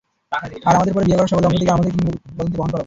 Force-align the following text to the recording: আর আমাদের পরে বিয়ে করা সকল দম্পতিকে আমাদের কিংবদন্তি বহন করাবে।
আর 0.31 0.73
আমাদের 0.73 0.93
পরে 0.93 1.05
বিয়ে 1.05 1.17
করা 1.17 1.31
সকল 1.31 1.41
দম্পতিকে 1.43 1.71
আমাদের 1.71 1.91
কিংবদন্তি 1.93 2.55
বহন 2.57 2.69
করাবে। 2.69 2.79